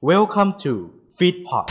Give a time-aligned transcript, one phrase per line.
[0.00, 1.70] Welcome to Feedpot ส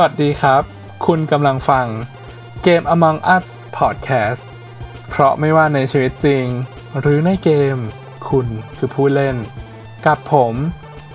[0.00, 0.62] วัสดีครับ
[1.06, 1.86] คุณกำลังฟัง
[2.62, 3.46] เกม Among Us
[3.78, 4.51] Podcast
[5.14, 6.46] เพราะไม่ว่าในชีวิตจริง
[7.00, 7.76] หรือในเกม
[8.28, 9.36] คุณคือผู้เล่น
[10.06, 10.54] กับผม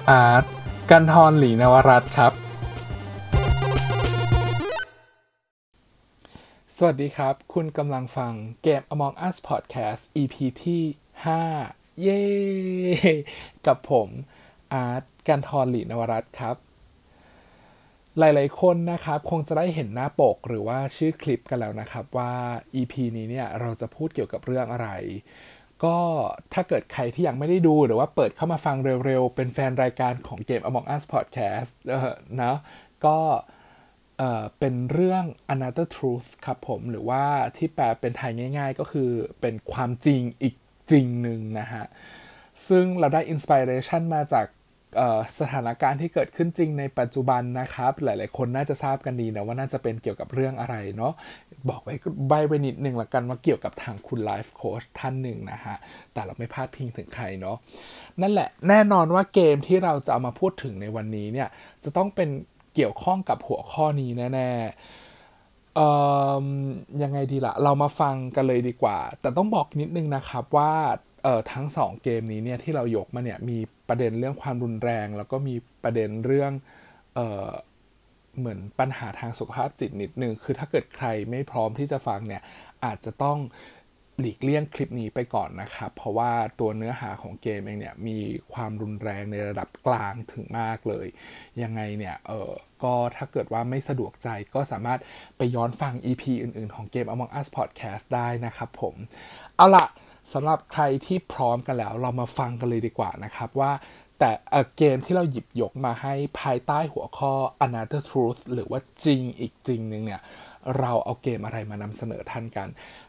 [0.10, 0.44] อาร์ต
[0.90, 2.34] กันทรหลีนวรัตครับ
[6.78, 8.34] สวัสดีครับ คุณกำลังฟัง
[8.64, 10.84] เกม Among Us Podcast EP ที่
[11.46, 12.22] 5 เย้
[13.68, 14.10] กับผม
[14.74, 16.67] อาร์ตกันทรหลีนวรัตครับ
[18.20, 22.34] หลายๆ คนนะครับคงจะได้เห็นหน้าปกหรือว่าชื่อคลิปกันแล้วนะครับว่า
[22.76, 24.90] EP นี้เนี่ยเราจะพูดเกี่ยวกับเรื่องอะไร
[25.84, 25.98] ก็
[26.54, 28.76] ถ้าเกิดใครที่ยังไม่ได้ดูหรือว่าเปิดเข้ามาฟัง
[29.06, 32.56] เร็วๆ เป็นแฟนรายการของเกม Among Us Podcast เออนะ
[33.06, 33.18] ก็
[34.18, 37.24] เออเป็นเรื่อง Another Truth ครับผม หรือว่า
[37.58, 39.10] ที่แปลเป็นไทยง่าย ๆ ก็คือ
[39.42, 40.56] เป็นความจริงอีก
[40.92, 41.86] จริงหนึ่งนะฮะ
[42.68, 44.46] ซึ่งเราได้อินสปิเรชันมาจาก
[45.40, 51.14] สถานการณ์ที่เกิดขึ้นจริงในปัจจุบันนะครับ หลายๆ คนน่าจะทราบกันดีนะว่าน่าจะเป็นเกี่ยวกับเรื่องอะไรเนาะ
[51.70, 51.96] บอกไว้
[52.30, 55.76] ใบไปนิดนึงละกันว่าเกี่ยวกับทางคุณไลฟ์โค้ชท่านหนึ่งนะฮะ
[56.14, 57.58] แต่เราไม่พลาดพิงถึงใครเนาะ
[58.22, 61.50] นั่นแหละแน่นอนว่าเกมที่เราจะเอามาพูดถึงในวันนี้เนี่ย
[61.84, 62.30] จะต้องเป็น
[62.76, 64.62] เกี่ยวข้องกับหัวข้อนี้แน่ๆ
[67.04, 70.74] ยังไงดีละ่ะ เรามาฟังกันเลยดีกว่า แต่ต้องบอกนิดนึงนะครับว่า
[71.52, 73.58] ทั้งสองเกมนี้เนี่ยที่เรายกมาเนี่ยมี
[73.90, 76.52] ประเด็นเรื่องความรุนแรง แล้วก็มีประเด็นเรื่อง
[77.16, 77.50] เอ่อ
[78.40, 82.42] เหมือนปัญหาทางสุขภาพจิตนิดนึงคือถ้าเกิดใครไม่พร้อมที่จะฟังเนี่ย
[82.86, 83.38] อาจจะต้อง
[84.20, 88.18] หลีกเลี่ยงคลิปนี้ไปก่อนนะครับ เพราะว่าตัวเนื้อหาของเกมเองเนี่ยมี
[88.54, 91.08] ความรุนแรงในระดับกลางถึงมากเลย
[91.62, 92.52] ยังไงเนี่ยเออ
[92.84, 95.00] ก็ถ้าเกิดว่าไม่สะดวกใจก็สามารถ
[95.38, 98.96] ไปย้อนฟัง EP อื่นๆ ของเกม Among Us Podcast ได้นะครับผม
[99.58, 99.86] เอาล่ะ
[100.34, 103.72] สำหรับใครที่พร้อมกันแล้ว เรามาฟังกันเลยดีกว่านะครับว่า
[104.20, 104.32] แต่
[104.78, 107.34] เกมที่เราหยิบยกมาให้ภายใต้หัวข้อ
[107.66, 110.22] Another Truth หรือว่าจริงอีกจริงหนึ่งเนี่ย
[110.80, 112.68] เราเอาเกมอะไรมานำเสนอท่านกัน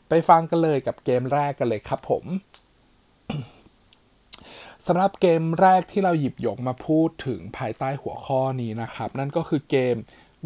[0.09, 2.25] ไปฟังกันเลยกับเกมแรกกันเลยครับผม
[4.87, 9.97] สำหรับเกมแรกที่เราหยิบยกมาพูดถึงภายใต้หัวข้อนี้นะครับ นั่นก็คือเกม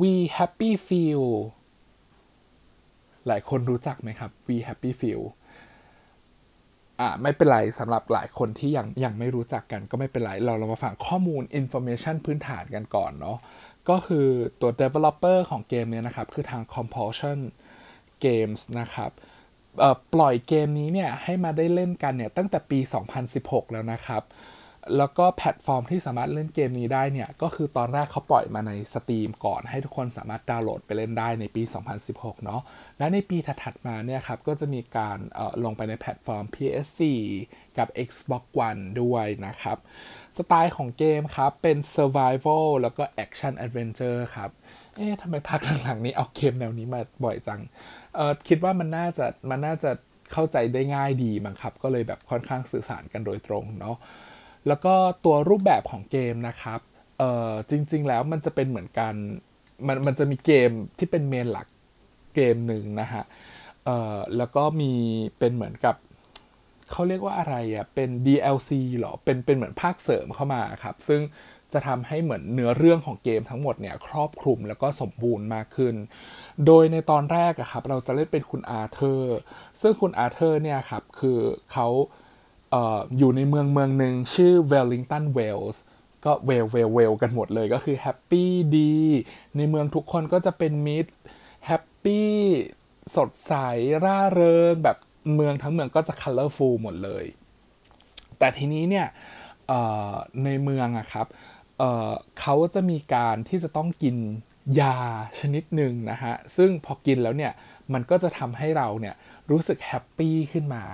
[0.00, 1.24] We Happy Feel
[3.26, 5.22] หลายคนรู้จักไหมครับ We Happy Few
[7.00, 13.38] อ่าไม่เป็นไรสำหรับหลายคนที่ยังยังไม่รู้จักกันก็ไม่เป็นไร เราเรามาฟังข้อมูล information พื้นฐานกันก่อนเนาะ
[13.88, 14.26] ก็คือ
[14.60, 17.38] ตัว developer ของเกมเนี่ยนะครับ คือทาง Compulsion
[18.24, 19.10] Games นะครับ
[20.14, 22.78] ปล่อยเกมนี้เนี่ยให้มาได้เล่นกันเนี่ยตั้งแต่ปี
[23.26, 24.22] 2016 แล้วนะครับ
[24.98, 31.62] แล้วก็แพลตฟอร์มที่สามารถเล่นเกมนี้ได้เนี่ย ก็คือตอนแรกเขาปล่อยมาใน Steam ก่อน ให้ทุกคนสามารถดาวน์โหลดไปเล่นได้ในปี
[32.02, 32.60] 2016 เนาะ
[32.98, 35.18] และในปีถัดมาเนี่ยครับ ก็จะมีการ
[35.64, 37.00] ลงไปในแพลตฟอร์ม PS4
[37.78, 39.78] กับ Xbox One ด้วยนะครับ
[40.36, 44.50] สไตล์ของเกมครับ เป็น Survival แล้วก็ Action Adventure ครับ
[44.96, 47.60] เอ๊ะทำไมพักหลังๆนี้เอาเกมแนวนี้มาบ่อยจัง
[48.14, 49.90] เออคิดว่ามันน่าจะมันน่าจะ
[50.32, 53.96] เข้าใจได้ง่ายดีมั้งครับ ก็เลยแบบค่อนข้างสื่อสารกันโดยตรงเนาะ
[54.68, 56.80] แล้วก็ตัวรูปแบบของเกมนะครับ
[57.18, 59.14] เอ่อจริง ๆ แล้วมันจะเป็นเหมือนกัน
[59.86, 61.66] มันมันจะมีเกมที่เป็นเมนหลัก
[62.34, 63.24] เกมหนึ่งนะฮะ
[63.84, 64.92] เอ่อแล้วก็มี
[65.38, 65.96] เป็นเหมือนกับ
[66.90, 68.70] เขาเรียกว่าอะไรอะ่ะเป็น DLC
[69.00, 71.20] หรอเป็นเป็นเหมือนภาคเสริมเข้ามาครับ ซึ่ง
[71.72, 75.94] จะทำให้เหมือนเนื้อเรื่องของเกมทั้งหมดเนี่ยครอบคลุมแล้วก็สมบูรณ์มากขึ้น
[76.66, 79.38] โดยในตอนแรกอะครับเราจะเล่นเป็นคุณอาเธอร์
[79.80, 81.38] ซึ่งคุณอาเธอร์เนี่ยครับคือ
[81.72, 81.86] เขา
[83.18, 85.82] อยู่ในเมืองเมืองหนึ่งชื่อเวลลิงตันเวลส์
[86.24, 88.94] ก็เวลเวลเวลกันหมดเลยก็คือ happy ดี
[89.56, 91.12] ในเมืองทุกคนก็จะเป็นมิตร
[91.66, 92.30] happy
[93.16, 93.54] สดใส
[94.04, 94.96] ร่าเริง แบบ
[95.34, 97.24] เมืองทั้งเมืองก็จะ colorful หมดเลย
[98.38, 99.06] แต่ทีนี้เนี่ย
[100.44, 101.26] ในเมืองอะครับ
[101.78, 104.16] เเขาจะมีการที่จะต้องกิน
[104.80, 104.98] ยา
[105.38, 107.52] ชนิดหนึ่งนะฮะ ซึ่งพอกินแล้วเนี่ย
[107.92, 109.14] มันก็จะทำให้เราเนี่ย
[109.50, 110.84] รู้สึกแฮปปี้ขึ้นมา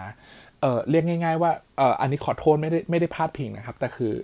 [0.60, 4.14] เออเรียกง่าย ๆ ว่าเอออันนี้ขอโทษไม่ได้ไม่ได้พลาดพิงนะครับ แต่คือ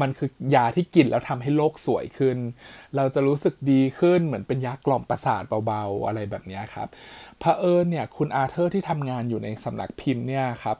[0.00, 2.36] มันคือยาที่กินแล้วทำให้โลกสวยขึ้น
[2.96, 6.88] เราจะรู้สึกดีขึ้นเหมือนเป็นยากล่อมประสาทเบาๆ อะไรแบบนี้ครับ
[7.42, 10.76] พระเอิญเนี่ยคุณอาเธอร์ที่ทำงานอยู่ในสำนักพิมพ์เนี่ยครับ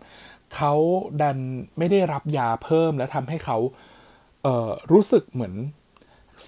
[0.54, 0.72] เขา
[1.22, 1.38] ดัน
[1.78, 3.58] ไม่ได้รับยาเพิ่มแล้วทำให้เขา
[4.42, 5.54] เรู้สึกเหมือน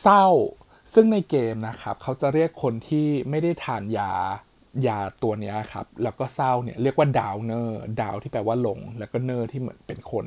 [0.00, 0.26] เศร้า
[0.94, 4.12] ซึ่งในเกมนะครับเขาจะเรียกคนที่ไม่ได้ทานยา
[4.86, 10.26] ยาตัวนี้ครับ แล้วก็เศร้าเนี่ยเรียกว่า downer down ที่แปลว่าลง แล้วก็เนอร์ที่เหมือนเป็นคน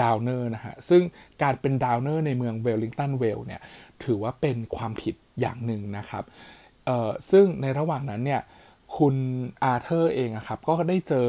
[0.00, 1.02] downer นะฮะ ซึ่ง
[1.42, 3.60] การเป็น downer ในเมืองเวลลิงตันเวลเนี่ย
[4.04, 6.24] ถือว่าเป็นความผิดอย่างหนึ่งนะครับ
[6.86, 8.42] เอ่อซึ่งในระหว่างนั้นเนี่ย
[8.96, 9.16] คุณ
[9.62, 11.28] อาร์เธอร์เองครับก็ได้เจอ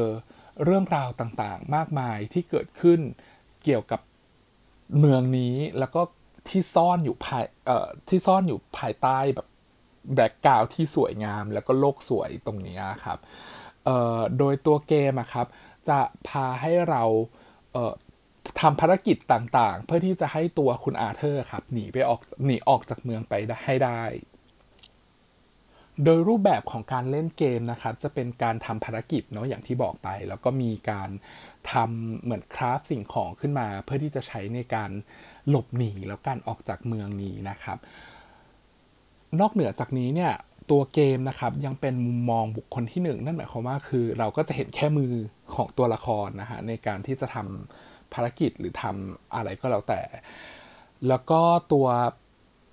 [0.64, 3.00] เรื่องราวต่างๆ มากมายที่เกิดขึ้น
[3.64, 4.00] เกี่ยวกับ
[4.98, 6.02] เมืองนี้แล้วก็
[6.48, 9.46] ที่ซ่อนอยู่ภายเอ่อที่ซ่อนอยู่ภายใต้แบบ
[10.14, 13.18] แบ็กกราวที่สวยงาม แล้วก็โลกสวยตรงนี้ครับ
[14.38, 15.46] โดยตัวเกมครับ
[15.88, 17.02] จะพาให้เรา
[17.72, 24.02] เทำภารกิจต่างๆ เพื่อที่จะให้ตัวคุณอาเธอร์ครับหนีไปออกหนีออกจากเมืองไปได้ให้ได้
[26.04, 31.10] โดยรูปแบบของการเล่นเกมนะครับจะเป็นการทำภารกิจเนาะอย่างที่บอกไป แล้วก็มีการ
[31.72, 34.90] ทำเหมือนคราฟสิ่งของขึ้นมา เพื่อที่จะใช้ในการ
[35.48, 37.78] หลบหนีแล้วการออกจากเมืองนี้นะครับ
[39.40, 40.32] นอกเหนือจากนี้เนี่ย
[40.70, 45.12] ตัวเกมนะครับยังเป็นมุมมองบุคคลที่หนึ่งนั่นหมายความว่าคือเราก็จะเห็นแค่มือ
[45.54, 50.00] ของตัวละครนะฮะในการที่จะทำภารกิจหรือทำอะไรก็แล้วแต่
[51.08, 51.40] แล้วก็
[51.72, 51.86] ตัว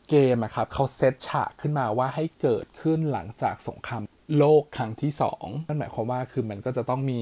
[0.09, 4.01] เกมอะครับเขาเซตฉากขึ้นมาว่าให้เกิดขึ้นหลังจากสงคราม
[4.37, 7.19] โลกครั้งที่สองนั่นหมายความว่าคือมันก็จะต้องมี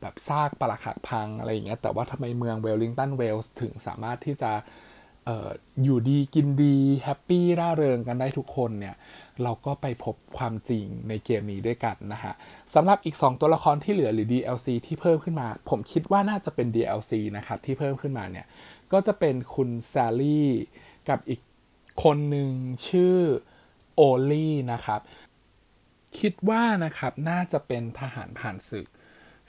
[0.00, 8.94] แบบซากปรักหักพังอะไรอย่างเงี้ยแต่ว่าทำไมเมืองเวลลิงตันเวลส์ถึงสามารถที่จะเอยู่ดีกินดี happy ร่าเริงกันได้ทุกคนเนี่ย
[9.42, 12.32] เราก็ไปพบความจริงในเกมนี้ด้วยกันนะฮะ
[12.74, 18.46] สำหรับอีก 2 ตัวละครที่เหลือหรือ DLC ที่เพิ่มขึ้นมา ผมคิดว่าน่าจะเป็น DLC นะครับที่เพิ่มขึ้นมาเนี่ย
[18.92, 20.50] ก็จะเป็นคุณแซลลี่
[21.08, 21.40] กับอีก
[22.04, 22.50] คนหนึ่ง
[22.88, 23.16] ชื่อ
[23.96, 25.00] โอลี่นะครับ
[26.18, 28.86] คิดว่านะครับน่าจะเป็นทหารผ่านศึก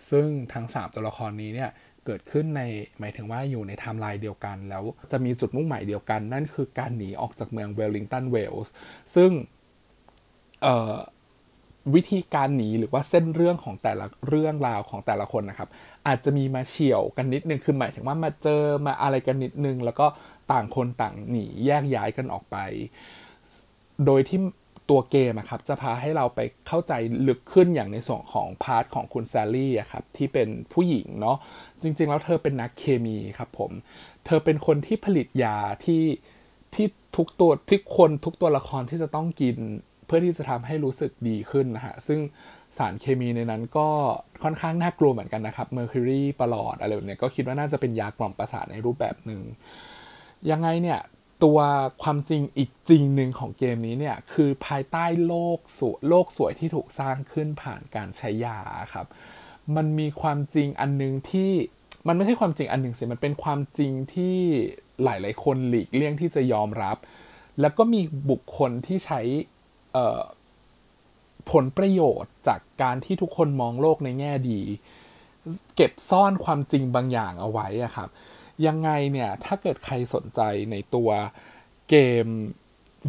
[0.09, 1.71] ซึ่งทั้ง 3 ตัวละครนี้เนี่ย
[2.09, 2.61] เกิดขึ้นใน
[2.99, 8.71] หมายถึงว่าอยู่ในไทม์ไลน์เดียวกัน แล้วจะมีจุดมุ่งหมายเดียวกัน นั่นคือการหนีออกจากเมืองเวลลิงตันเวลส์
[9.15, 9.31] ซึ่ง
[11.95, 15.69] วิธีการหนีหรือว่าเส้นเรื่องของแต่ละเรื่องราวของแต่ละคนนะครับ
[16.07, 20.07] อาจจะมีมาเฉี่ยวกันนิดนึงคือหมายถึงว่ามาเจอมาอะไรกันนิดนึง แล้วก็
[20.51, 22.57] ต่างคนต่างหนีแยกย้ายกันออกไป
[24.07, 24.39] โดยที่
[24.93, 26.93] ตัวเกมครับจะพาให้เราไปเข้าใจ
[27.27, 31.37] ลึกขึ้นอย่างในส่วนของ part ของคุณแซลลี่ครับที่เป็นผู้หญิงเนาะ
[31.81, 33.71] จริง ๆ แล้วเธอเป็นนักเคมีครับผม
[34.25, 36.03] เธอเป็นคนที่ผลิตยาที่
[36.73, 36.87] ที่
[37.17, 39.57] ทุกตัวที่คนทุกตัวละครที่จะต้องกิน
[40.05, 42.19] เพื่อที่จะทำให้รู้สึกดีขึ้นนะฮะ ซึ่ง
[42.77, 43.87] สารเคมีในนั้นก็
[44.43, 49.41] ค่อนข้างน่ากลัวเหมือนกันนะครับ mercury ปรอทอะไรแบบนี้ก็คิดว่าน่าจะเป็นยากล่อมประสาทในรูปแบบหนึ่ง
[50.51, 50.99] ยังไงเนี่ย
[51.43, 51.59] ตัว
[52.03, 58.59] ความจริงอีกจริงหนึ่งของเกมนี้เนี่ยคือภายใต้โลกสวยโลกสวยที่ถูกสร้างขึ้นผ่านการใช้ยา
[58.93, 59.07] ครับ
[59.75, 61.51] มันมีความจริงอันนึงที่
[62.07, 64.35] มันไม่ใช่ความจริงอันหนึ่งสิมันเป็นความจริงที่
[65.03, 66.97] หลาย ๆ คนหลีกเลี่ยงที่จะยอมรับ
[67.61, 69.21] แล้วก็มีบุคคลที่ใช้
[71.51, 74.61] ผลประโยชน์จากการที่ทุกคนมองโลกในแง่ดี
[75.75, 78.09] เก็บซ่อนความจริงบางอย่างเอาไว้อะครับ
[78.65, 81.09] ยังไงเนี่ยถ้าเกิดใครสนใจในตัว
[81.89, 82.27] เกม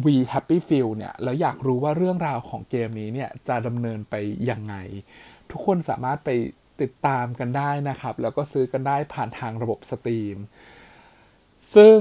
[0.05, 4.15] We Happy Feel เนี่ยแล้วอยากรู้ว่าเรื่องราวของเกมนี้เนี่ยจะดำเนินไป
[4.49, 4.75] ยังไง
[5.51, 6.29] ทุกคนสามารถไป
[6.81, 10.37] ติดตามกันได้นะครับ แล้วก็ซื้อกันได้ผ่านทางระบบ Steam
[11.75, 11.97] ซึ่ง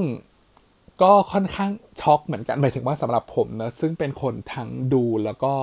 [1.02, 1.70] ก็ค่อนข้าง
[2.00, 5.54] ช็อกเหมือนกันหมายถึงว่าสำหรับผมนะซึ่งเป็นคนทั้งดูแล้วก็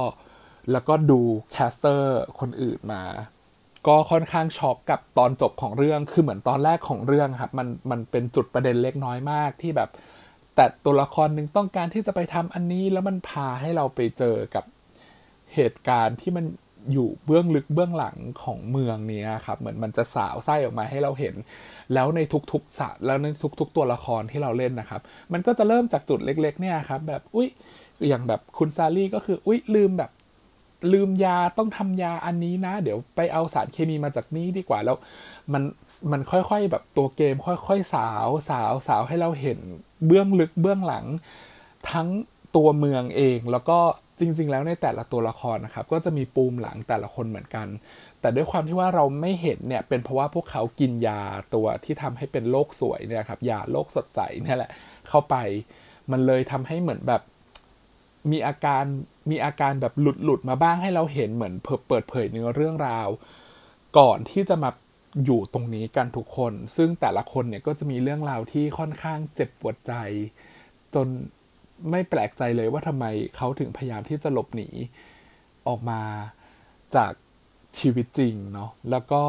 [0.72, 1.22] แล้วก็ดู
[1.52, 3.04] caster คนอื่นมา
[3.88, 9.90] ก็ค่อนข้างช็อกกับตอนจบของเรื่องคือเหมือนตอนแรกของเรื่องครับมันมันเป็นจุดประเด็นเล็กน้อยมากที่แบบ
[10.56, 14.64] แต่ตัวละครหนึ่งต้องการที่จะไปทำอันนี้แล้วมันพาให้เราไปเจอกับ
[15.54, 16.46] เหตุการณ์ที่มัน
[16.94, 21.36] อยู่เบื้องลึกเบื้องหลังของเมืองนี้ครับเหมือนมันจะสาวไส้ออกมาให้เราเห็น
[21.94, 22.20] แล้วใน
[22.52, 23.28] ทุกๆสะแล้วใน
[23.60, 25.02] ทุก ๆ ตัวละครที่เราเล่นนะครับ
[25.34, 27.48] มันก็จะเริ่มจากจุดเล็ก ๆ เนี่ยครับ แบบอุ้ย
[28.08, 30.12] อย่างแบบคุณซารี่ก็คืออุ้ยลืมแบบ
[30.94, 34.98] ลืมยาต้องทำยาอันนี้นะ เดี๋ยวไปเอาสารเคมีมาจากนี้ดีกว่าแล้ว
[35.54, 35.64] มัน
[36.12, 39.60] มันค่อยๆแบบตัวเกมค่อยๆสาวสาวสาวให้เราเห็น
[40.06, 41.06] เบื้องลึกเบื้องหลัง
[41.92, 42.08] ทั้ง
[42.56, 43.80] ตัวเมืองเองแล้วก็
[44.20, 47.68] จริง ๆ แล้วในแต่ละตัวละครนะครับก็จะมีปูมหลังแต่ละคนเหมือนกัน
[48.22, 51.22] แต่ด้วยความที่ว่าเราไม่เห็นเนี่ยเป็นเพราะว่าพวกเขากินยา
[51.56, 54.72] ตัวที่ทำให้เป็นโลกสวยเนี่ยครับยาโลกสดใสเนี่ยแหละ
[55.10, 55.36] เข้าไป
[56.12, 57.22] มันเลยทำให้เหมือนแบบ
[58.32, 58.84] มีอาการ
[59.32, 61.54] มีอาการแบบหลุดหลุดมาบ้างให้เราเห็นเหมือน
[61.88, 63.08] เปิดเผยเนื้อเรื่องราว
[63.98, 64.70] ก่อนที่จะมา
[65.26, 69.94] อยู่ตรงนี้กันทุกคน ซึ่งแต่ละคนเนี่ยก็จะมีเรื่องราวที่ค่อนข้างเจ็บปวดใจ
[70.96, 71.08] จน
[71.92, 73.06] ไม่แปลกใจเลยว่าทำไม
[73.36, 74.70] เขาถึงพยายามที่จะหลบหนี
[75.68, 76.02] ออกมา
[76.96, 77.12] จาก
[77.80, 79.24] ชีวิตจริงเนาะแล้วก็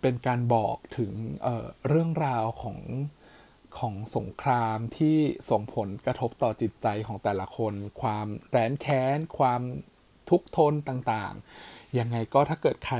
[0.00, 2.78] เป็นการบอกถึงเเรื่องราวของ
[3.78, 5.16] ของสงครามที่
[5.50, 9.62] ส่งผลกระทบต่อจิตใจของแต่ละคน ความแร้นแค้น ความ
[10.30, 12.98] ทุกทนต่างๆ ยังไงก็ถ้าเกิดใคร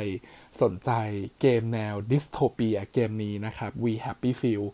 [0.62, 0.90] สนใจ
[1.40, 4.64] เกมแนวดิสโทเปียเกมนี้นะครับ We Happy Feel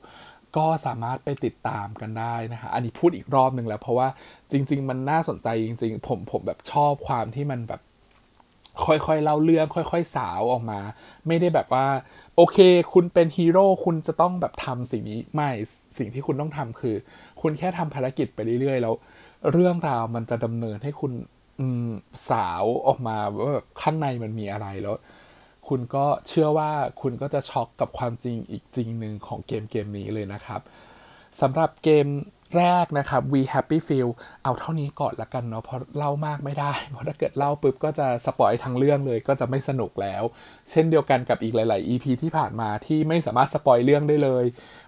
[0.57, 4.09] ก็สามารถไปติดตามกันได้นะฮะอันนี้พูดอีกรอบหนึ่งแล้ว เพราะว่า
[4.53, 7.81] จริง ๆ มันน่าสนใจจริง ๆ ผมผมแบบชอบความที่มันแบบ
[8.87, 10.81] ค่อยๆเล่าเรื่องค่อย ๆ สาวออกมา
[11.27, 11.87] ไม่ได้แบบว่า
[12.37, 12.59] โอเค
[12.93, 15.51] คุณเป็นฮีโร่คุณจะต้องแบบทำสิ่งนี้ไม่
[15.99, 16.95] สิ่งที่คุณต้องทำคือ
[17.41, 18.95] คุณแค่ทำภารกิจไปเรื่อยๆ แล้ว
[19.53, 21.13] เรื่องราวมันจะดำเนินให้คุณ
[22.31, 24.97] สาวออกมาว่าแบบข้างในมันมีอะไรแล้ว
[25.69, 30.61] คุณก็เชื่อว่าคุณก็จะช็อกกับความจริงอีกจริงหนึ่งของเกมเกมนี้เลยนะครับ
[31.41, 32.07] สำหรับเกม
[32.57, 34.09] แรกนะครับ We Happy Feel
[34.43, 40.23] เอาเท่านี้ก่อนละกันเนาะเพราะเล่ามากไม่ได้ เพราะถ้าเกิดเล่าปุ๊บก็จะสปอยทั้งเรื่องเลยก็จะไม่สนุกแล้ว
[40.71, 44.45] เช่นเดียวกันกับอีกหลาย ๆ EP ที่ผ่านมาที่ไม่สามารถสปอยเรื่องได้เลย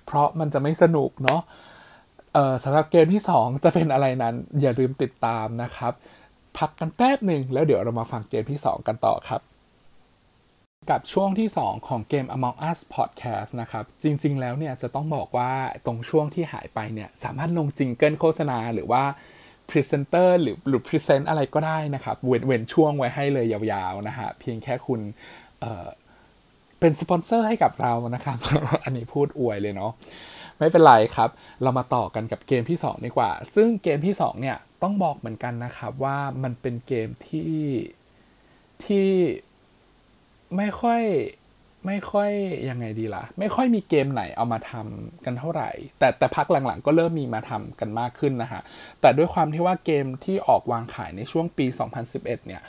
[0.06, 1.40] เพราะมันจะไม่สนุกเนาะ
[2.64, 5.92] สำหรับเกมที่ 2 จะเป็นอะไรนั้นอย่าลืมติดตามนะครับ
[6.58, 9.40] พักกันแป๊บหนึ่งแล้วเดี๋ยวเรามาฟังเกมที่ 2 กันต่อครับ
[10.90, 15.52] กับช่วงที่ 2 ของเกม Among Us Podcast นะครับ จริงๆ แล้วเนี่ยจะต้องบอกว่า
[15.86, 19.02] ตรงช่วงที่หายไปเนี่ยสามารถลง jingle โฆษณาหรือว่า
[19.68, 25.00] พรีเซนเตอร์หรือหรือ present อะไรก็ได้นะครับเว้นเว้นช่วงไว้ให้เลยยาวๆนะฮะเพียงแค่คุณ
[25.60, 28.38] เป็นสปอนเซอร์ให้กับเรานะครับ
[28.84, 29.92] อันนี้พูดอวยเลยเนาะ
[30.58, 31.30] ไม่เป็นไรครับ
[31.62, 37.54] เรามาต่อกันกับเกมที่ 2 ดีกว่า ซึ่งเกมที่ 2 เนี่ยต้องบอกเหมือนกันนะครับว่ามันเป็นเกมที่
[38.84, 39.08] ที่
[40.56, 41.02] ไม่ค่อย
[41.86, 42.30] ไม่ค่อย
[42.70, 48.62] ยังไงดีละ่ะ ไม่ค่อยมีเกมไหนเอามาทำกันเท่าไหร่ แต่แต่พักหลังๆ ก็เริ่มมีมาทำกันมากขึ้นนะฮะ
[49.00, 51.66] แต่ด้วยความที่ว่าเกมที่ออกวางขายในช่วงปี
[52.06, 52.62] 2011 เนี่ย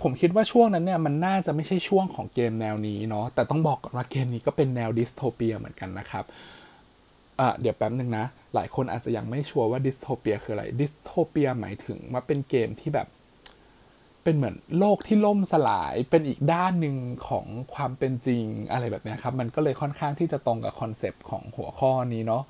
[0.00, 6.24] ผมคิดว่าช่วงนั้นเนี่ยมันน่าจะไม่ใช่ช่วงของเกมแนวนี้เนาะ แต่ต้องบอกก่อนว่าเกมนี้ก็เป็นแนวดิสโทเปียเหมือนกันนะครับ
[7.40, 8.24] อะเดี๋ยวแป๊บหนึ่งนะ
[8.54, 13.08] หลายคนอาจจะยังไม่ sure ว่า dystopia คืออะไร dystopia หมายถึงว่าเป็นเกมที่แบบ
[14.24, 16.96] เป็นเหมือนโลกที่ล่มสลายเป็นอีกด้านหนึ่ง
[17.28, 22.42] ของความเป็นจริงอะไรแบบนี้ครับ มันก็เลยค่อนข้างที่จะตรงกับคอนเซปต์ของหัวข้อนี้เนาะ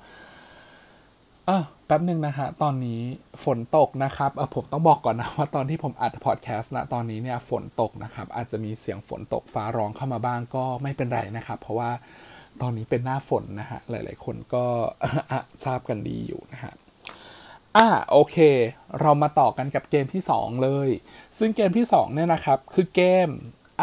[1.49, 3.01] อะแป๊บหนึ่งนะฮะ ตอนนี้
[3.43, 11.91] ฝนตกนะครับเออผมต้องบอกก่อนนะว่าตอนที่ผมอัดพอดแคสต์นะตอนนี้เนี่ยฝนตกนะครับ อาจจะมีเสียงฝนตกฟ้าร้องเข้ามาบ้างก็ไม่เป็นไรนะครับ เพราะว่า
[12.61, 14.65] ตอนนี้เป็นหน้าฝนนะฮะ หลาย ๆ คนก็
[15.65, 16.73] ทราบกันดีอยู่นะฮะ
[17.77, 18.37] อ่าโอเค
[19.01, 20.89] เรามาต่อกันกับเกมที่ 2 เลย
[21.37, 23.29] ซึ่งเกมที่ 2 เนี่ยนะครับ คือเกม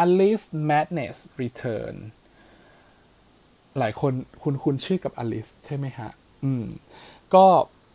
[0.03, 1.95] Alice Madness Return
[3.79, 6.09] หลายคนคุณคุณชื่อกับ Alice ใช่ไหมฮะ
[6.43, 6.65] อืม
[7.33, 7.45] ก็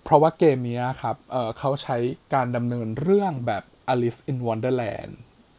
[0.05, 1.97] เพราะว่าเกมนี้ครับเเขาใช้
[2.35, 5.13] การดำเนินเรื่องแบบ Alice in Wonderland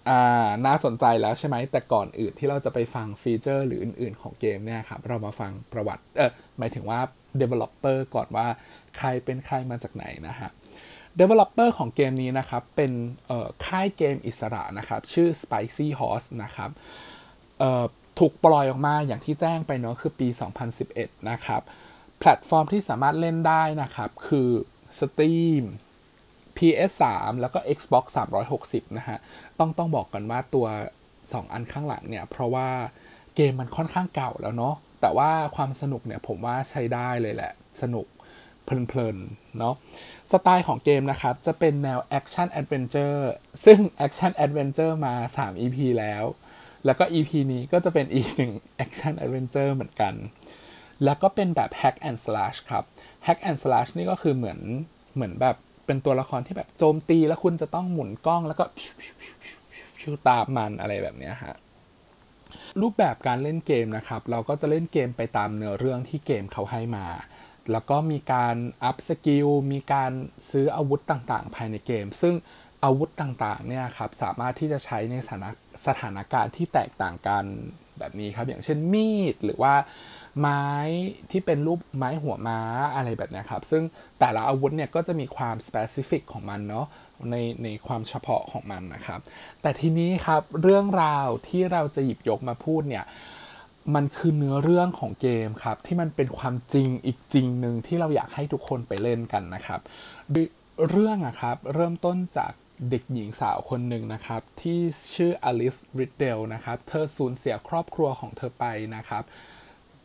[0.09, 6.99] อ่า น่าสนใจแล้วใช่ไหม แต่ก่อนอื่นที่เราจะไปฟัง feature หรืออื่น ๆ ของเกมเนี่ยครับ เรามาฟังประวัติ เออหมายถึงว่า
[7.41, 8.47] developer ก่อนว่า
[8.97, 10.49] ใครเป็นใครมาจากไหนนะฮะ
[11.19, 12.91] developer ของเกมนี้นะครับ เป็น
[13.65, 16.69] ค่ายเกมอิสระนะครับ ชื่อ Spicy Horse นะครับ
[18.19, 20.27] ถูกปล่อยออกมาอย่างที่แจ้งไปเนาะคือปี
[20.77, 21.61] 2011 นะครับ
[22.19, 24.49] แพลตฟอร์มที่สามารถเล่นได้นะครับ คือ
[24.99, 25.63] Steam
[26.57, 27.03] PS3
[27.41, 28.05] แล้วก็ Xbox
[28.51, 29.17] 360 นะฮะ
[29.59, 30.67] ต้องต้องบอกกันว่าตัว
[31.09, 32.67] 2 อันข้างหลังเนี่ย เพราะว่า
[33.35, 38.05] เกมมันค่อนข้างเก่าแล้วเนาะแต่ว่าความสนุกเนี่ยผมว่าใช้ได้เลยแหละ สนุก
[38.65, 39.75] เพลินๆเนาะ
[40.31, 43.29] สไตล์ของเกมนะครับ จะเป็นแนว action adventure
[43.65, 46.23] ซึ่ง action adventure มา 3 EP แล้ว
[46.85, 50.13] แล้วก็ EP นี้ก็จะเป็นอีกหนึ่ง action adventure เหมือนกัน
[51.03, 52.83] แล้วก็เป็นแบบ hack and slash ครับ
[53.25, 54.59] hack and slash นี่ก็คือเหมือน
[55.15, 55.55] เหมือนแบบ
[55.85, 58.63] เป็นตัวละครที่แบบโจมตีแล้วคุณจะต้องหมุนกล้องแล้วก็
[60.01, 61.55] ชิวตามมันอะไรแบบนี้ฮะ
[62.81, 67.05] รูปแบบการเล่นเกมนะครับ เราก็จะเล่นเกมไปตามเนื้อเรื่องที่เกมเขาให้มา
[67.71, 70.11] แล้วก็มีการอัพสกิล มีการ
[70.49, 72.35] ซื้ออาวุธต่างๆ ภายในเกม ซึ่ง
[72.83, 75.45] อาวุธต่างๆ เนี่ยครับ สามารถที่จะใช้ในสถาน
[75.87, 77.43] สถานการณ์ที่แตกต่างกัน
[77.99, 79.73] แบบนี้ครับ อย่างเช่นมีด หรือว่า
[80.39, 80.65] ไม้
[81.31, 82.59] ที่เป็นรูปไม้หัวม้า
[82.95, 83.83] อะไรแบบนี้ครับ ซึ่ง
[84.19, 86.85] แต่ละอาวุธเนี่ยก็จะมีความสเปซิฟิกของมันเนาะ
[87.31, 89.19] ในในความเฉพาะของมันนะครับ
[89.61, 93.05] แต่ทีนี้ครับเรื่องราวที่เราจะหยิบยกมาพูดเนี่ย
[93.93, 99.79] มันคือเนื้อเรื่องของเกมครับ ที่มันเป็นความจริงอีกจริงหนึ่งที่เราอยากให้ทุกคนไปเล่นกันนะครับ
[100.89, 102.51] เรื่องอะครับ เริ่มต้นจาก
[102.89, 104.79] เด็กหญิงสาวคนหนึ่งนะครับ ที่
[105.15, 108.65] ชื่ออลิสริดเดลนะครับ เธอสูญเสียครอบครัวของเธอไป
[108.95, 109.23] นะครับ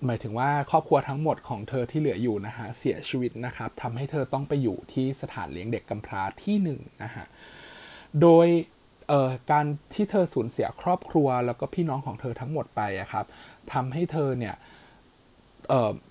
[0.07, 7.25] หมายถึงว่าครอบครัวทั้งหมดของเธอที่เหลืออยู่นะฮะเสียชีวิตนะครับทำให้เธอต้องไปอยู่ที่สถานเลี้ยงเด็กกำพร้าที่หนึ่งนะฮะ
[8.21, 8.47] โดย
[9.51, 13.25] การที่เธอสูญเสียครอบครัว แล้วก็พี่น้องของเธอทั้งหมดไปอะครับ
[13.73, 14.55] ทำให้เธอเนี่ย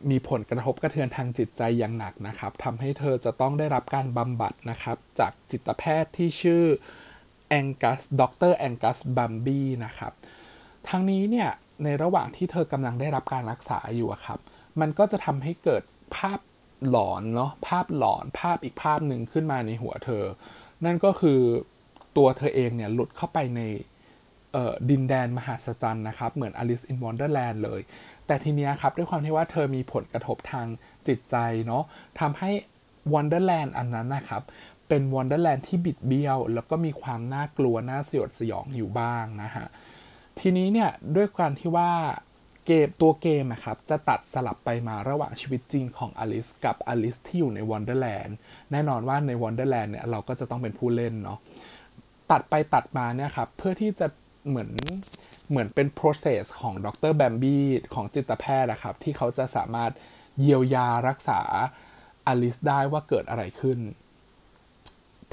[0.10, 6.64] มีผลกระทบกระเทือนทางจิตใจอย่างหนักนะครับทำให้เธอจะต้องได้รับการบำบัดนะครับ จากจิตแพทย์ที่ชื่อ
[7.50, 10.14] แองกัสดรแองกัสบัมบี้นะครับ
[10.90, 11.50] ทั้งนี้เนี่ย
[11.84, 14.40] ในระหว่างที่เธอกำลังได้รับการรักษาอยู่ครับ
[14.80, 15.84] มันก็จะทำให้เกิด
[16.16, 16.40] ภาพ
[16.90, 20.24] หลอนเนาะภาพหลอนภาพอีกภาพหนึ่งขึ้นมาในหัวเธอ
[20.86, 21.42] นั่นก็คือ
[22.18, 23.62] ตัวเธอเองเนี่ยหลุดเข้าไปใน
[24.90, 27.82] ดินแดนมหาศจรรย์นะครับ เหมือน Alice in Wonderland เลย
[28.28, 30.68] แต่ทีเนี้ยครับ ด้วยความที่ว่าเธอมีผลกระทบทาง
[31.08, 31.36] จิตใจ
[31.66, 31.84] เนาะ
[32.20, 32.52] ทำให้
[33.14, 34.42] Wonderland อันนั้นนะครับ
[34.88, 39.68] เป็น Wonderland ที่บิดเบี้ยว แล้วก็มีความน่ากลัว น่าสยดสยองอยู่บ้างนะฮะ
[40.40, 41.92] ทีนี้เนี่ย ด้วยการที่ว่า
[42.66, 48.36] เกมตัวเกมอะครับ จะตัดสลับไปมาระหว่างชีวิตจริงของอลิสกับอลิสที่อยู่ใน Wonderland
[48.72, 51.40] แน่นอนว่าใน Wonderland เนี่ยเราก็จะต้องเป็นผู้เล่นเนาะ
[52.32, 54.08] ตัดไปตัดมาเนี่ยครับเพื่อที่จะ
[54.48, 54.70] เหมือน
[55.50, 59.92] เหมือนเป็น process ของดร.บัมบี้ของจิตแพทย์นะครับ ที่เขาจะสามารถ
[60.40, 61.42] เยียวยารักษา
[62.28, 63.80] อลิสได้ว่าเกิดอะไรขึ้น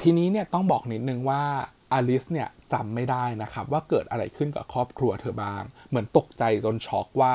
[0.00, 1.42] ทีนี้เนี่ยต้องบอกนิดนึงว่า
[1.92, 7.32] อลิสเนี่ยจำไม่ได้นะครับ ว่าเกิดอะไรขึ้นกับครอบครัวเธอบ้าง เหมือนตกใจจนช็อกว่า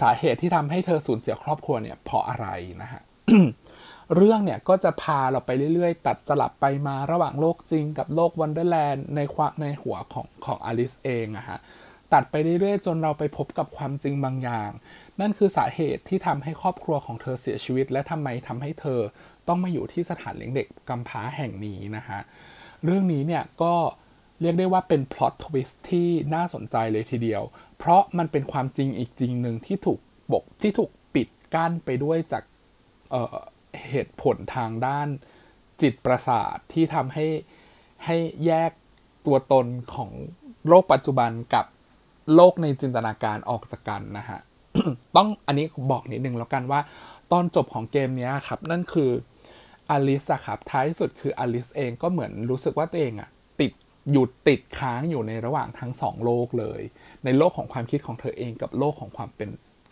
[0.00, 2.46] สาเหตุที่ทำให้เธอสูญเสียครอบครัวเนี่ยเพราะอะไร
[2.82, 3.02] นะฮะ
[4.14, 11.58] เรื่องเนี่ยก็จะพาเราไปเรื่อยๆ ตัดสลับไปมาระหว่างโลกจริงกับโลก Wonderland ในความในหัวของของอลิสเองอะฮะ
[12.12, 14.70] ตัดไปเรื่อยๆ จนเราไปพบกับความจริงบางอย่าง
[15.20, 19.00] นั่นคือสาเหตุที่ทำให้ครอบครัวของเธอเสียชีวิต และทำไมทำให้เธอ
[19.48, 22.20] ต้องมาอยู่ที่สถานเลี้ยงเด็กกำพร้าแห่งนี้นะฮะ
[22.84, 23.74] เรื่องนี้เนี่ยก็
[24.40, 27.42] เรียกได้ว่าเป็นพล็อตทวิสต์ที่น่าสนใจเลยทีเดียว
[27.78, 29.98] เพราะมันเป็นความจริงอีกจริงหนึ่งที่ถูก
[30.32, 32.42] บกที่ถูกปิดกั้นไปด้วยจาก
[33.88, 35.08] เหตุผลทางด้าน
[35.82, 37.26] จิตประสาทที่ทำให้
[38.04, 38.70] ให้แยก
[39.26, 40.10] ตัวตนของ
[40.68, 41.64] โลกปัจจุบันกับ
[42.34, 44.38] โลกในจินตนาการออกจากกันนะฮะ
[45.16, 46.80] ต้องอันนี้บอกนิดนึงแล้วกันว่า
[47.32, 49.10] ตอนจบของเกมนี้ครับ นั่นคือ
[49.90, 53.72] อลิสอะครับท้ายสุดคืออลิสเองก็เหมือนรู้สึกว่าตัวเองอะติด
[54.10, 56.80] หยุดติดค้างอยู่ในระหว่างทั้งสองโลกเลย
[57.24, 59.48] ในโลกของความคิดของเธอเองกับโลกของความเป็น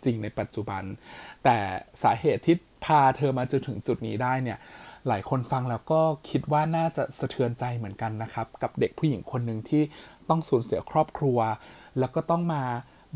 [0.06, 0.82] จริงในปัจจุบัน
[1.44, 1.58] แต่
[2.02, 4.58] สาเหตุที่พาเธอมาจนถึงจุดนี้ได้เนี่ย
[5.08, 9.82] หลายคนฟังแล้วก็คิดว่าน่าจะสะเทือนใจเหมือนกันนะครับ กับเด็กผู้หญิงคนหนึ่งที่
[10.28, 11.38] ต้องสูญเสียครอบครัว
[11.98, 12.62] แล้วก็ต้องมา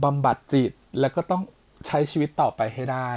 [0.04, 1.42] บำบัดจิต แล้วก็ต้อง
[1.86, 3.10] ใช้ชีวิตต่อไปให้ได้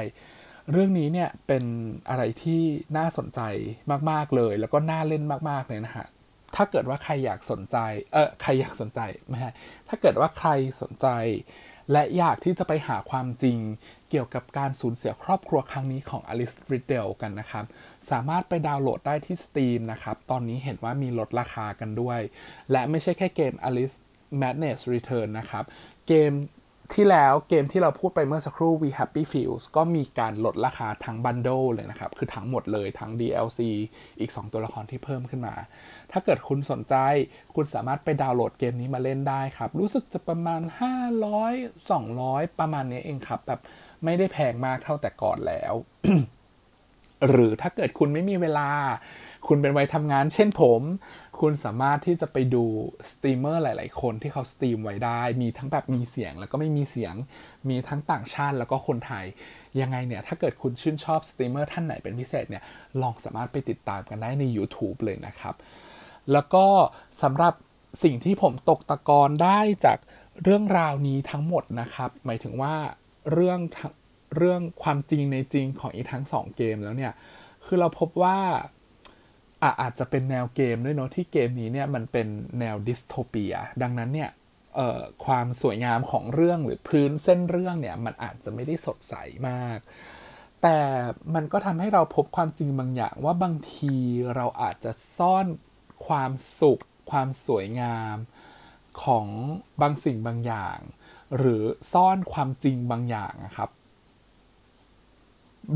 [0.71, 1.63] เรื่องนี้เนี่ยเป็น
[2.09, 2.61] อะไรที่
[2.97, 3.41] น่าสนใจ
[4.09, 6.07] มากๆเลย แล้วก็น่าเล่นมากๆเลยนะฮะ
[6.55, 7.77] ถ้าเกิดว่าใครอยากสนใจ
[8.13, 9.51] เออใครอยากสนใจไม่ใช่
[9.87, 10.49] ถ้าเกิดว่าใคร
[10.81, 11.07] สนใจ
[11.91, 13.57] และอยากที่จะไปหาความจริง
[14.09, 17.65] เกี่ยวกับการสูญเสียครอบครัวครั้งนี้ของอลิสริดเดลกันนะครับ
[18.11, 22.19] สามารถไปดาวน์โหลดได้ที่ Steam นะครับ ตอนนี้เห็นว่ามีลดราคากันด้วย
[22.71, 23.95] และไม่ใช่แค่เกม Alice
[24.41, 25.63] Madness Return นะครับ
[26.07, 26.33] เกม
[26.93, 33.59] ที่แล้วเกมที่เราพูดไปเมื่อสักครู่ We Happy Feels ก็มีการลดราคาทั้งบันโดเลยนะครับ คือทั้งหมดเลยทั้ง DLC
[34.19, 35.55] อีก 2 ตัวละครที่เพิ่มขึ้นมา
[36.13, 36.95] ถ้าเกิดคุณสนใจ
[37.55, 40.61] คุณสามารถไปดาวน์โหลดเกมนี้มาเล่นได้ครับ รู้สึกจะประมาณ
[41.39, 43.59] 500 200 ประมาณนี้เองครับ แบบ
[44.03, 45.73] ไม่ได้แพงมากเท่าแต่ก่อนแล้ว
[47.29, 48.69] หรือถ้าเกิดคุณไม่มีเวลา
[49.47, 50.81] คุณเป็นวัยทำงานเช่นผม
[51.39, 52.63] คุณสามารถที่จะไปดู
[53.11, 57.15] สตรีมเมอร์หลาย ๆ คนที่เขา stream ไว้ได้ มีทั้งแบบมีเสียงแล้วก็ไม่มีเสียง
[57.69, 59.25] มีทั้งต่างชาติแล้วก็คนไทย
[59.81, 62.63] ยังไงเนี่ย ถ้าเกิดคุณชื่นชอบสตรีมเมอร์ท่านไหนเป็นพิเศษเนี่ย
[63.01, 65.55] ลองสามารถไปติดตามกันได้ใน YouTube เลยนะครับ
[66.31, 66.65] แล้วก็
[67.21, 67.53] สำหรับ
[68.03, 69.97] สิ่งที่ผมตกตะกอนได้จาก
[70.43, 72.75] เรื่องราวนี้ทั้งหมดนะครับ หมายถึงว่า
[73.31, 73.59] เรื่อง
[74.37, 77.13] เรื่องความจริงในจริงของอีทั้งสองเกมแล้วเนี่ย
[77.65, 78.39] คือเราพบว่า
[79.61, 82.27] อะอาจจะเป็นแนวเกมด้วยเนาะที่เกมนี้เนี่ยมันเป็น
[82.59, 84.29] แนวดิสโทเปีย ดังนั้นเนี่ย
[85.25, 89.15] ความสวยงามของเรื่องหรือพื้นเส้นเรื่องเนี่ยมันอาจจะไม่ได้สดใส
[89.49, 89.79] มาก
[90.61, 90.77] แต่
[91.35, 93.95] มันก็ทำให้เราพบความจริงบางอย่างว่าบางที
[94.35, 95.47] เราอาจจะซ่อน
[96.07, 98.15] ความสุข ความสวยงาม
[99.03, 99.27] ของ
[99.81, 100.77] บางสิ่งบางอย่าง
[101.37, 101.63] หรือ
[101.93, 103.69] ซ่อนความจริงบางอย่างอะครับ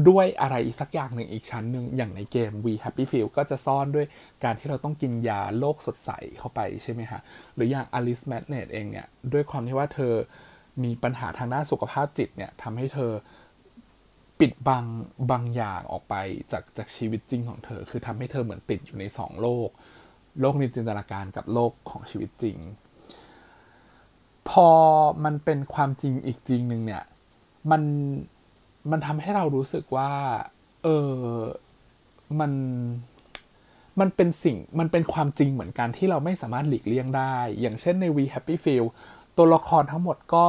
[0.09, 4.05] ด้วยอะไรอีกสักอย่างหนึ่งอีกชั้นหนึ่งอย่างในเกม We Happy Feel ก็จะซ่อนด้วย
[4.43, 6.09] การที่เราต้องกินยาโลกสดใส
[6.39, 7.21] เข้าไปใช่ไหมฮะ
[7.55, 10.13] หรืออย่าง Alice Madness เองเนี่ย ด้วยความที่ว่าเธอ
[10.83, 13.11] มีปัญหาทางด้านสุขภาพจิตเนี่ยทำให้เธอ
[14.39, 14.85] ปิดบัง
[15.31, 16.15] บางอย่างออกไป
[16.51, 19.69] จากจากชีวิตจริงของเธอ คือทำให้เธอเหมือนติดอยู่ในสองโลก
[20.41, 22.57] โลกในจินตนาการกับโลกของชีวิตจริง
[24.49, 24.69] พอ
[25.23, 27.03] มันเป็นความจริงอีกจริงหนึ่งเนี่ย
[27.71, 27.81] มัน
[28.91, 30.11] มันทำให้เรารู้สึกว่า
[30.83, 31.13] เออ
[32.39, 32.51] มัน
[33.99, 38.85] มันเป็นสิ่งมันเป็นความจริงเหมือนกันที่เราไม่สามารถหลีกเลี่ยงได้ อย่างเช่นใน We Happy Feel
[39.37, 40.45] ตัวละครทั้งหมดก็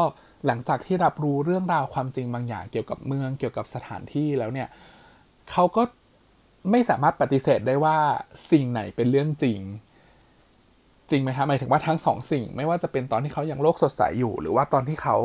[0.46, 4.68] หลังจากที่รับรู้เรื่องราวความจริงบางอย่างเกี่ยวกับเมืองเกี่ยวกับสถานที่แล้วเนี่ย
[5.50, 5.82] เขาก็
[6.70, 7.96] ไม่สามารถปฏิเสธได้ว่า
[8.50, 9.60] สิ่งไหนเป็นเรื่องจริง
[11.10, 15.16] จริงไหมครับหมายถึงว่าทั้งสองสิ่ง ไม่ว่าจะเป็นตอนที่เขายังโลกสดใสอยู่ หรือว่าตอนที่เขา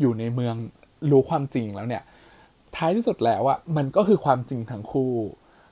[0.00, 0.54] อยู่ในเมือง
[1.10, 2.02] รู้ความจริงแล้วเนี่ย
[2.76, 5.14] ท้ายที่สุดแล้วอะมันก็คือความจริงทั้งคู่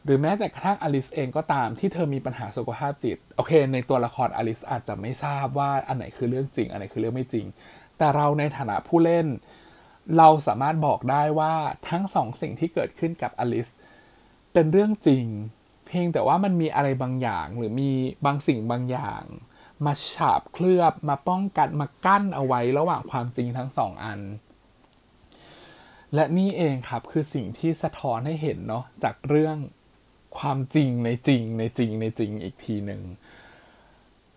[0.05, 7.47] หรือแม้แต่กระทั่งอลิสเองก็ตามที่เธอมีปัญหาสุขภาพจิต โอเค ในตัวละครอลิสอาจจะไม่ทราบว่าอันไหนคือเรื่องจริง อันไหนคือเรื่องไม่จริง
[7.99, 9.27] แต่เราในฐานะผู้เล่น
[10.19, 11.55] เราสามารถบอกได้ว่า
[11.89, 15.27] ทั้งสองสิ่งที่เกิดขึ้นกับอลิสเเป็นเรื่องจริง
[15.87, 17.91] เพียงแต่ว่ามันมีอะไรบางอย่างหรือมี
[18.25, 19.23] บางสิ่งบางอย่าง
[19.85, 24.21] มาฉาบเคลือบมาป้องกันมากั้นเอาไว้ระหว่างความจริงทั้งสองอัน
[26.15, 29.57] และนี่เองครับคือสิ่งที่สะท้อนให้เห็นเนาะจากเรื่อง
[30.39, 33.03] ความจริงในจริงในจริงในจริงอีกทีหนึ่ง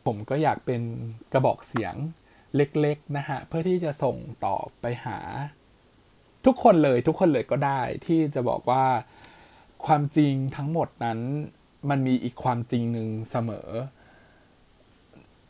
[0.05, 0.81] ผมก็อยากเป็น
[1.31, 1.95] กระบอกเสียง
[2.55, 5.19] เล็กๆนะฮะ เพื่อที่จะส่งต่อไปหา
[6.45, 8.85] ทุกคนเลยทุกคนเลยก็ได้ที่จะบอกว่า
[9.85, 11.19] ความจริงทั้งหมดนั้น
[11.89, 13.69] มันมีอีกความจริงหนึ่งเสมอ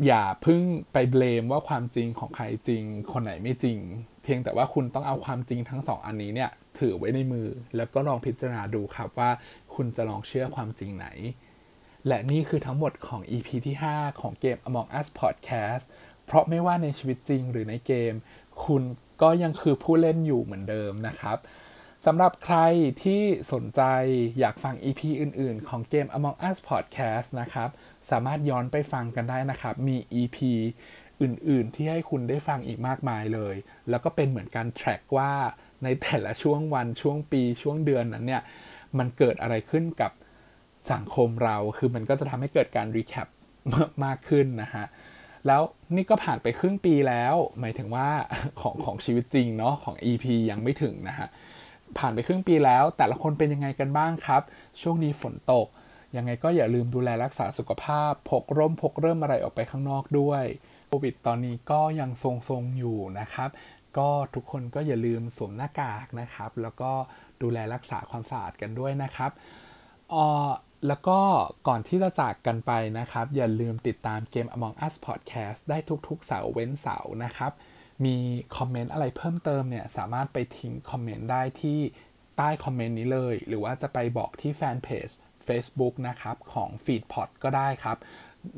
[0.06, 0.62] อย่าพึ่ง
[0.94, 3.80] ไปเบลมว่าความจริงของใครจริง คนไหนไม่จริง
[4.24, 9.32] เพียงแต่ว่าคุณต้องเอาความจริงทั้งสองอันนี้เนี่ย ถือไว้ในมือ แล้วก็ลองพิจารณาดูครับว่า
[9.76, 11.08] คุณจะลองเชื่อความจริงไหน
[12.08, 15.86] และนี่คือทั้งหมดของ EP ที่ 5 ของเกม Among Us Podcast
[16.26, 18.14] เพราะไม่ว่าในชีวิตจริงหรือในเกม
[18.66, 18.84] คุณ
[19.22, 21.38] ก็ยังคือผู้เล่นอยู่เหมือนเดิมนะครับ
[22.10, 22.58] สำหรับใคร
[23.04, 23.22] ที่
[23.54, 23.82] สนใจ
[24.40, 27.70] อยากฟัง EP อื่น ๆ ของเกม Among Us Podcast นะครับ
[28.10, 30.38] สามารถย้อนไปฟังกันได้นะครับ มี EP
[31.22, 33.56] อื่น ๆ ที่ให้คุณได้ฟังอีกมากมายเลย
[33.90, 35.32] แล้วก็เป็นเหมือนการ track ว่า
[35.84, 38.44] ในแต่ละช่วงวันช่วงปีช่วงเดือนนั้นเนี่ย
[38.98, 40.12] มันเกิดอะไรขึ้นกับ
[40.92, 43.28] สังคมเรา คือมันก็จะทำให้เกิดการ recap
[44.06, 44.86] มากขึ้นนะฮะ
[45.48, 45.62] แล้ว
[45.96, 48.10] นี่ก็ผ่านไปครึ่งปีแล้ว หมายถึงว่า
[48.62, 51.30] ของของชีวิตจริงเนาะของ EP ยังไม่ถึงนะฮะ
[51.98, 54.42] ผ่านไปครึ่งปีแล้ว แต่ละคนเป็นยังไงกันบ้างครับ
[54.82, 55.68] ช่วงนี้ฝนตก
[56.16, 60.44] ยังไงก็อย่าลืมดูแลรักษาสุขภาพ พกร่มพกเริ่มอะไรออกไปข้างนอกด้วย
[60.90, 63.50] โควิดตอนนี้ก็ยังทรงๆอยู่นะครับ
[63.98, 66.92] ก็ทุกคนก็อย่าลืมสวมหน้ากากนะครับ แล้วก็
[67.42, 69.32] ดูแลรักษาความสะอาดกันด้วยนะครับ
[70.14, 70.50] อ่อ
[70.88, 71.20] แล้วก็
[71.68, 75.78] ก่อนที่จะจากกันไปนะครับ อย่าลืมติดตามเกม Among Us Podcast ได้
[76.08, 77.52] ทุกๆเสาร์เว้นเสาร์นะครับ
[78.06, 78.16] มี
[78.58, 81.80] comment อะไรเพิ่มเติมเนี่ยสามารถไปทิ้ง comment ได้ที่
[82.38, 85.08] ใต้ comment นี้เลย หรือว่าจะไปบอกที่แฟนเพจ
[85.48, 87.98] Facebook นะครับของ Feedpot ก็ได้ครับ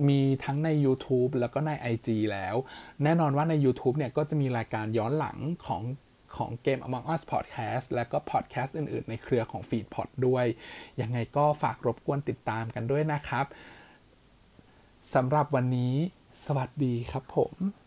[0.08, 2.56] มีทั้งใน YouTube แล้วก็ใน IG แล้ว
[3.04, 5.84] แน่นอนว่าใน YouTube เนี่ยก็จะมีรายการย้อนหลังของ
[6.38, 10.45] ของเกม Among Us Podcast และก็ Podcast อื่น ๆ ในเครือของ Feedpot ด้วย
[11.02, 13.45] ยังไงก็ฝากรบกวนติดตามกันด้วยนะครับ
[15.15, 15.93] สำหรับวันนี้
[16.45, 17.87] สวัสดีครับผม